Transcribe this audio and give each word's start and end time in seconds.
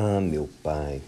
Ah, 0.00 0.20
meu 0.20 0.48
Pai, 0.62 1.02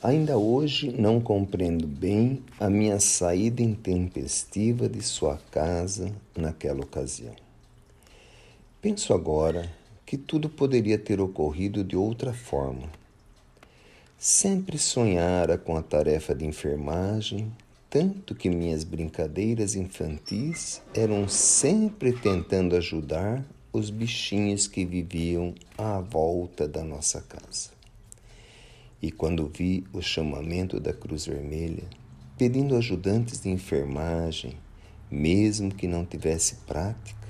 ainda 0.00 0.38
hoje 0.38 0.92
não 0.92 1.20
compreendo 1.20 1.88
bem 1.88 2.40
a 2.60 2.70
minha 2.70 3.00
saída 3.00 3.62
intempestiva 3.62 4.88
de 4.88 5.02
Sua 5.02 5.40
casa 5.50 6.12
naquela 6.38 6.82
ocasião. 6.82 7.34
Penso 8.80 9.12
agora 9.12 9.68
que 10.06 10.16
tudo 10.16 10.48
poderia 10.48 10.96
ter 11.00 11.20
ocorrido 11.20 11.82
de 11.82 11.96
outra 11.96 12.32
forma. 12.32 12.88
Sempre 14.16 14.78
sonhara 14.78 15.58
com 15.58 15.76
a 15.76 15.82
tarefa 15.82 16.32
de 16.32 16.46
enfermagem, 16.46 17.50
tanto 17.90 18.36
que 18.36 18.48
minhas 18.48 18.84
brincadeiras 18.84 19.74
infantis 19.74 20.80
eram 20.94 21.28
sempre 21.28 22.12
tentando 22.12 22.76
ajudar 22.76 23.44
os 23.72 23.90
bichinhos 23.90 24.68
que 24.68 24.84
viviam 24.84 25.52
à 25.76 25.98
volta 25.98 26.68
da 26.68 26.84
nossa 26.84 27.20
casa. 27.22 27.79
E 29.02 29.10
quando 29.10 29.48
vi 29.48 29.84
o 29.92 30.02
chamamento 30.02 30.78
da 30.78 30.92
Cruz 30.92 31.26
Vermelha, 31.26 31.84
pedindo 32.36 32.76
ajudantes 32.76 33.40
de 33.40 33.48
enfermagem, 33.48 34.54
mesmo 35.10 35.74
que 35.74 35.86
não 35.86 36.04
tivesse 36.04 36.56
prática, 36.66 37.28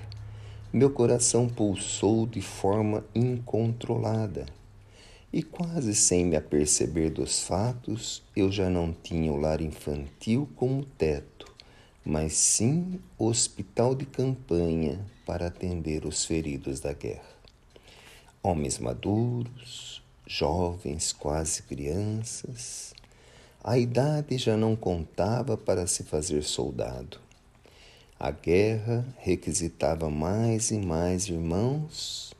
meu 0.72 0.90
coração 0.90 1.48
pulsou 1.48 2.26
de 2.26 2.40
forma 2.40 3.04
incontrolada. 3.14 4.46
E 5.32 5.42
quase 5.44 5.94
sem 5.94 6.24
me 6.24 6.36
aperceber 6.36 7.10
dos 7.12 7.40
fatos, 7.40 8.22
eu 8.34 8.50
já 8.50 8.68
não 8.68 8.92
tinha 8.92 9.32
o 9.32 9.36
lar 9.36 9.60
infantil 9.60 10.48
como 10.56 10.84
teto, 10.84 11.46
mas 12.04 12.32
sim 12.32 12.98
hospital 13.16 13.94
de 13.94 14.06
campanha 14.06 15.04
para 15.24 15.46
atender 15.46 16.04
os 16.04 16.24
feridos 16.24 16.80
da 16.80 16.92
guerra. 16.92 17.30
Homens 18.42 18.78
maduros, 18.78 19.99
jovens, 20.30 21.12
quase 21.12 21.64
crianças. 21.64 22.94
A 23.64 23.76
idade 23.76 24.38
já 24.38 24.56
não 24.56 24.76
contava 24.76 25.56
para 25.56 25.88
se 25.88 26.04
fazer 26.04 26.44
soldado. 26.44 27.18
A 28.16 28.30
guerra 28.30 29.04
requisitava 29.18 30.08
mais 30.08 30.70
e 30.70 30.78
mais 30.78 31.26
irmãos 31.26 32.32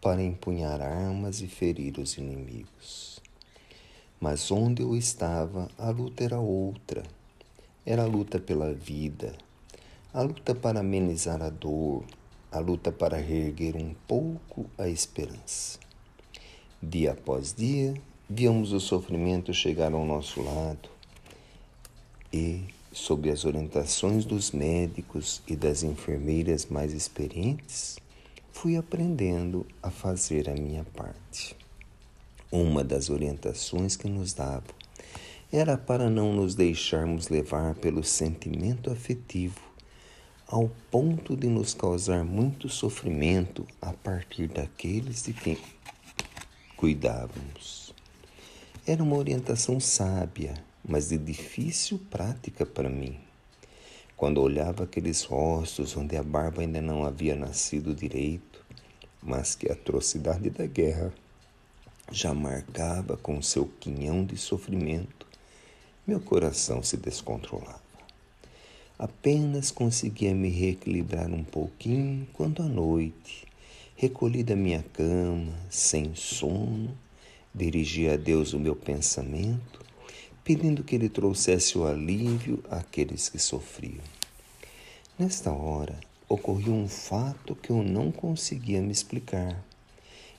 para 0.00 0.22
empunhar 0.22 0.80
armas 0.80 1.40
e 1.40 1.48
ferir 1.48 1.98
os 1.98 2.16
inimigos. 2.16 3.18
Mas 4.20 4.52
onde 4.52 4.82
eu 4.82 4.96
estava, 4.96 5.68
a 5.76 5.90
luta 5.90 6.22
era 6.22 6.38
outra. 6.38 7.02
Era 7.84 8.04
a 8.04 8.06
luta 8.06 8.38
pela 8.38 8.72
vida, 8.72 9.34
a 10.14 10.22
luta 10.22 10.54
para 10.54 10.78
amenizar 10.78 11.42
a 11.42 11.50
dor, 11.50 12.04
a 12.52 12.60
luta 12.60 12.92
para 12.92 13.16
reerguer 13.16 13.76
um 13.76 13.94
pouco 14.06 14.66
a 14.78 14.88
esperança. 14.88 15.85
Dia 16.82 17.12
após 17.12 17.54
dia, 17.54 17.94
víamos 18.28 18.70
o 18.72 18.78
sofrimento 18.78 19.52
chegar 19.54 19.94
ao 19.94 20.04
nosso 20.04 20.42
lado 20.42 20.90
e, 22.30 22.64
sob 22.92 23.30
as 23.30 23.46
orientações 23.46 24.26
dos 24.26 24.50
médicos 24.50 25.40
e 25.48 25.56
das 25.56 25.82
enfermeiras 25.82 26.66
mais 26.66 26.92
experientes, 26.92 27.96
fui 28.52 28.76
aprendendo 28.76 29.66
a 29.82 29.90
fazer 29.90 30.50
a 30.50 30.54
minha 30.54 30.84
parte. 30.94 31.56
Uma 32.52 32.84
das 32.84 33.08
orientações 33.08 33.96
que 33.96 34.06
nos 34.06 34.34
davam 34.34 34.74
era 35.50 35.78
para 35.78 36.10
não 36.10 36.34
nos 36.34 36.54
deixarmos 36.54 37.30
levar 37.30 37.74
pelo 37.76 38.04
sentimento 38.04 38.90
afetivo 38.90 39.60
ao 40.46 40.70
ponto 40.90 41.34
de 41.34 41.48
nos 41.48 41.72
causar 41.72 42.22
muito 42.22 42.68
sofrimento 42.68 43.66
a 43.80 43.94
partir 43.94 44.46
daqueles 44.46 45.22
de 45.22 45.32
quem 45.32 45.56
cuidávamos. 46.86 47.92
Era 48.86 49.02
uma 49.02 49.16
orientação 49.16 49.80
sábia, 49.80 50.54
mas 50.88 51.08
de 51.08 51.18
difícil 51.18 51.98
prática 52.08 52.64
para 52.64 52.88
mim. 52.88 53.18
Quando 54.16 54.40
olhava 54.40 54.84
aqueles 54.84 55.24
rostos 55.24 55.96
onde 55.96 56.16
a 56.16 56.22
barba 56.22 56.62
ainda 56.62 56.80
não 56.80 57.04
havia 57.04 57.34
nascido 57.34 57.92
direito, 57.92 58.64
mas 59.20 59.56
que 59.56 59.68
a 59.68 59.72
atrocidade 59.72 60.48
da 60.48 60.64
guerra 60.64 61.12
já 62.12 62.32
marcava 62.32 63.16
com 63.16 63.42
seu 63.42 63.66
quinhão 63.80 64.24
de 64.24 64.36
sofrimento, 64.36 65.26
meu 66.06 66.20
coração 66.20 66.84
se 66.84 66.96
descontrolava. 66.96 67.80
Apenas 68.96 69.72
conseguia 69.72 70.32
me 70.32 70.50
reequilibrar 70.50 71.28
um 71.32 71.42
pouquinho 71.42 72.28
quando 72.32 72.62
à 72.62 72.66
noite, 72.66 73.44
Recolhi 73.98 74.44
da 74.44 74.54
minha 74.54 74.84
cama, 74.92 75.54
sem 75.70 76.14
sono, 76.14 76.94
dirigi 77.54 78.06
a 78.10 78.16
Deus 78.18 78.52
o 78.52 78.58
meu 78.58 78.76
pensamento, 78.76 79.80
pedindo 80.44 80.84
que 80.84 80.94
Ele 80.94 81.08
trouxesse 81.08 81.78
o 81.78 81.86
alívio 81.86 82.62
àqueles 82.70 83.30
que 83.30 83.38
sofriam. 83.38 84.04
Nesta 85.18 85.50
hora, 85.50 85.98
ocorreu 86.28 86.74
um 86.74 86.86
fato 86.86 87.54
que 87.54 87.70
eu 87.70 87.82
não 87.82 88.12
conseguia 88.12 88.82
me 88.82 88.92
explicar 88.92 89.64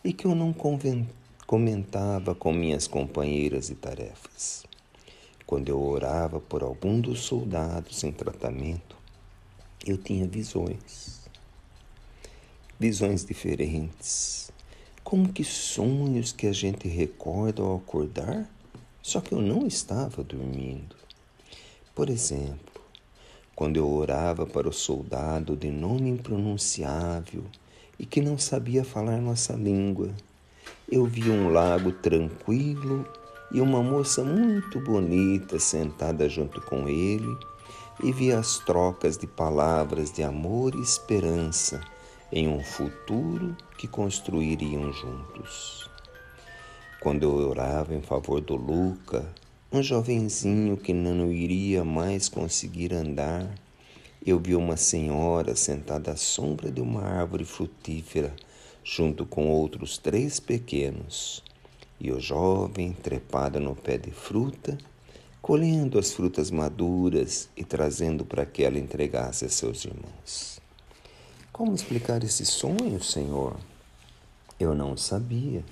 e 0.03 0.13
que 0.13 0.25
eu 0.25 0.35
não 0.35 0.53
comentava 1.47 2.35
com 2.35 2.53
minhas 2.53 2.85
companheiras 2.85 3.69
de 3.69 3.75
tarefas. 3.75 4.67
Quando 5.47 5.69
eu 5.69 5.81
orava 5.81 6.39
por 6.39 6.61
algum 6.61 7.01
dos 7.01 7.21
soldados 7.21 8.03
em 8.03 8.11
tratamento, 8.11 8.95
eu 9.83 9.97
tinha 9.97 10.27
visões 10.27 11.16
visões 12.79 13.25
diferentes, 13.25 14.51
como 15.03 15.33
que 15.33 15.43
sonhos 15.43 16.31
que 16.31 16.45
a 16.45 16.53
gente 16.53 16.87
recorda 16.87 17.61
ao 17.63 17.77
acordar, 17.77 18.47
só 19.01 19.19
que 19.19 19.33
eu 19.33 19.41
não 19.41 19.65
estava 19.65 20.23
dormindo. 20.23 20.95
Por 21.95 22.09
exemplo, 22.09 22.81
quando 23.55 23.77
eu 23.77 23.89
orava 23.89 24.45
para 24.45 24.69
o 24.69 24.73
soldado 24.73 25.55
de 25.55 25.71
nome 25.71 26.09
impronunciável 26.09 27.43
e 27.97 28.05
que 28.05 28.21
não 28.21 28.37
sabia 28.37 28.83
falar 28.83 29.17
nossa 29.19 29.53
língua, 29.53 30.11
eu 30.87 31.05
via 31.05 31.31
um 31.31 31.49
lago 31.49 31.91
tranquilo 31.91 33.07
e 33.51 33.59
uma 33.59 33.81
moça 33.81 34.23
muito 34.23 34.79
bonita 34.79 35.57
sentada 35.57 36.29
junto 36.29 36.61
com 36.61 36.87
ele 36.87 37.35
e 38.03 38.11
via 38.11 38.37
as 38.37 38.59
trocas 38.59 39.17
de 39.17 39.25
palavras 39.25 40.11
de 40.11 40.21
amor 40.21 40.75
e 40.75 40.81
esperança 40.81 41.81
em 42.31 42.47
um 42.47 42.61
futuro 42.61 43.55
que 43.77 43.87
construiriam 43.87 44.91
juntos. 44.91 45.89
Quando 46.99 47.23
eu 47.23 47.49
orava 47.49 47.95
em 47.95 48.01
favor 48.01 48.41
do 48.41 48.55
Luca, 48.55 49.25
um 49.71 49.81
jovenzinho 49.81 50.75
que 50.75 50.93
não 50.93 51.31
iria 51.31 51.85
mais 51.85 52.27
conseguir 52.27 52.93
andar, 52.93 53.47
eu 54.25 54.39
vi 54.39 54.55
uma 54.55 54.75
senhora 54.75 55.55
sentada 55.55 56.11
à 56.11 56.15
sombra 56.17 56.69
de 56.69 56.81
uma 56.81 57.01
árvore 57.01 57.45
frutífera, 57.45 58.35
junto 58.83 59.25
com 59.25 59.47
outros 59.47 59.97
três 59.97 60.39
pequenos, 60.39 61.41
e 61.99 62.11
o 62.11 62.19
jovem 62.19 62.91
trepado 62.91 63.59
no 63.59 63.73
pé 63.73 63.97
de 63.97 64.11
fruta, 64.11 64.77
colhendo 65.41 65.97
as 65.97 66.11
frutas 66.11 66.51
maduras 66.51 67.49
e 67.55 67.63
trazendo 67.63 68.25
para 68.25 68.45
que 68.45 68.63
ela 68.63 68.77
entregasse 68.77 69.45
a 69.45 69.49
seus 69.49 69.85
irmãos. 69.85 70.66
Como 71.57 71.73
explicar 71.73 72.23
esse 72.23 72.45
sonho, 72.45 73.01
Senhor? 73.01 73.57
Eu 74.59 74.75
não 74.75 74.95
sabia, 74.95 75.65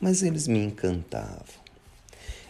mas 0.00 0.22
eles 0.22 0.46
me 0.46 0.60
encantavam. 0.60 1.58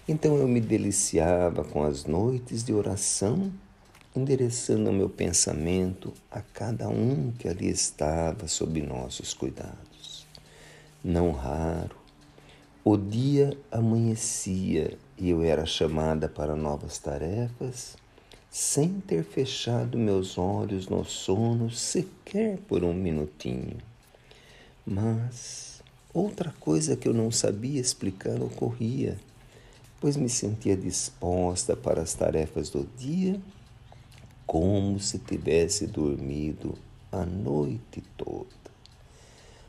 Então 0.06 0.36
eu 0.36 0.46
me 0.46 0.60
deliciava 0.60 1.64
com 1.64 1.82
as 1.82 2.04
noites 2.04 2.62
de 2.62 2.74
oração, 2.74 3.50
endereçando 4.14 4.92
meu 4.92 5.08
pensamento 5.08 6.12
a 6.30 6.42
cada 6.42 6.90
um 6.90 7.32
que 7.38 7.48
ali 7.48 7.70
estava 7.70 8.46
sob 8.46 8.82
nossos 8.82 9.32
cuidados. 9.32 10.26
Não 11.02 11.32
raro, 11.32 11.96
o 12.84 12.98
dia 12.98 13.56
amanhecia 13.72 14.98
e 15.16 15.30
eu 15.30 15.40
era 15.40 15.64
chamada 15.64 16.28
para 16.28 16.54
novas 16.54 16.98
tarefas 16.98 17.96
sem 18.50 19.00
ter 19.00 19.22
fechado 19.22 19.98
meus 19.98 20.38
olhos 20.38 20.88
no 20.88 21.04
sono 21.04 21.70
sequer 21.70 22.58
por 22.66 22.82
um 22.82 22.94
minutinho. 22.94 23.78
Mas 24.86 25.82
outra 26.14 26.54
coisa 26.58 26.96
que 26.96 27.06
eu 27.06 27.12
não 27.12 27.30
sabia 27.30 27.80
explicar 27.80 28.40
ocorria, 28.40 29.18
pois 30.00 30.16
me 30.16 30.28
sentia 30.28 30.76
disposta 30.76 31.76
para 31.76 32.00
as 32.00 32.14
tarefas 32.14 32.70
do 32.70 32.88
dia, 32.96 33.40
como 34.46 34.98
se 34.98 35.18
tivesse 35.18 35.86
dormido 35.86 36.74
a 37.12 37.24
noite 37.24 38.02
toda. 38.16 38.46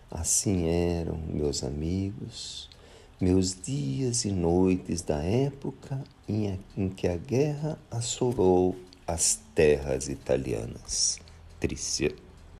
Assim 0.09 0.67
eram, 0.67 1.17
meus 1.17 1.63
amigos, 1.63 2.69
meus 3.19 3.59
dias 3.59 4.23
e 4.23 4.31
noites 4.31 5.01
da 5.01 5.21
época 5.21 6.01
em, 6.27 6.57
que 6.95 7.07
a 7.07 7.17
guerra 7.17 7.77
assolou 7.91 8.75
as 9.05 9.39
terras 9.53 10.07
italianas. 10.07 11.19
Trícia. 11.59 12.13